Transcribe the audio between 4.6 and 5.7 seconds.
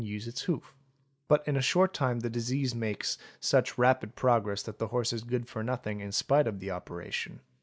that the horse is good for